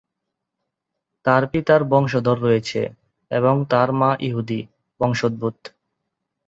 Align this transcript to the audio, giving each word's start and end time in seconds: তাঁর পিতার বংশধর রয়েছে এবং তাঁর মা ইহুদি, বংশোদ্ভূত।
তাঁর 1.25 1.43
পিতার 1.47 1.81
বংশধর 1.83 2.37
রয়েছে 2.41 2.81
এবং 3.31 3.55
তাঁর 3.69 3.89
মা 3.91 4.09
ইহুদি, 4.19 4.61
বংশোদ্ভূত। 4.99 5.57